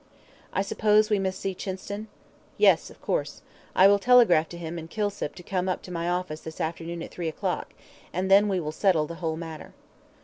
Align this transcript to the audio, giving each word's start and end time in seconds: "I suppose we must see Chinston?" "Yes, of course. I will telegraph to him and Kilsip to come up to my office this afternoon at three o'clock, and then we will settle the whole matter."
"I 0.51 0.63
suppose 0.63 1.11
we 1.11 1.19
must 1.19 1.39
see 1.39 1.53
Chinston?" 1.53 2.07
"Yes, 2.57 2.89
of 2.89 2.99
course. 3.03 3.43
I 3.75 3.87
will 3.87 3.99
telegraph 3.99 4.49
to 4.49 4.57
him 4.57 4.79
and 4.79 4.89
Kilsip 4.89 5.35
to 5.35 5.43
come 5.43 5.69
up 5.69 5.83
to 5.83 5.91
my 5.91 6.09
office 6.09 6.41
this 6.41 6.59
afternoon 6.59 7.03
at 7.03 7.11
three 7.11 7.27
o'clock, 7.27 7.71
and 8.11 8.31
then 8.31 8.47
we 8.47 8.59
will 8.59 8.71
settle 8.71 9.05
the 9.05 9.13
whole 9.21 9.37
matter." 9.37 9.73